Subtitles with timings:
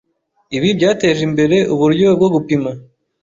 [0.57, 2.69] Ibi byateje imbere uburyo bwo gupima